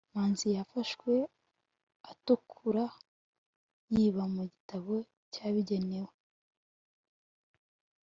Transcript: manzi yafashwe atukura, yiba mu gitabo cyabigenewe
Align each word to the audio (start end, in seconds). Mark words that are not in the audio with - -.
manzi 0.13 0.47
yafashwe 0.57 1.11
atukura, 2.11 2.85
yiba 3.93 4.23
mu 4.33 4.43
gitabo 4.53 4.93
cyabigenewe 5.33 6.13